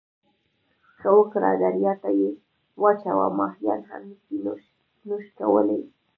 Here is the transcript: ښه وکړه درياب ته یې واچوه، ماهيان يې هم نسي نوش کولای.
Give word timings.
ښه 0.99 1.09
وکړه 1.17 1.49
درياب 1.61 1.97
ته 2.03 2.09
یې 2.19 2.29
واچوه، 2.81 3.27
ماهيان 3.39 3.79
يې 3.83 3.87
هم 3.89 4.03
نسي 4.09 4.37
نوش 5.07 5.25
کولای. 5.37 5.81